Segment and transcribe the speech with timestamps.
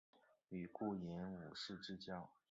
[0.49, 2.27] 与顾炎武是至交。